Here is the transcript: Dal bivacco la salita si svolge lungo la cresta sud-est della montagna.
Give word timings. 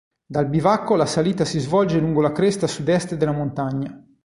Dal 0.25 0.49
bivacco 0.49 0.95
la 0.95 1.05
salita 1.05 1.45
si 1.45 1.59
svolge 1.59 1.99
lungo 1.99 2.21
la 2.21 2.31
cresta 2.31 2.65
sud-est 2.65 3.13
della 3.13 3.33
montagna. 3.33 4.03